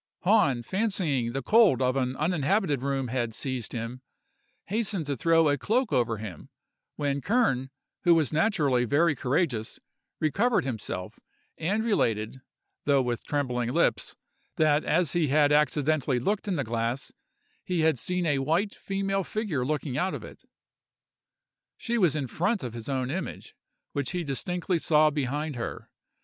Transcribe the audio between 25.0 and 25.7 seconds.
behind